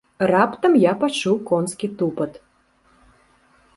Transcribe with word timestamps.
Раптам 0.29 0.77
я 0.83 0.93
пачуў 1.03 1.37
конскі 1.51 1.87
тупат. 2.01 2.31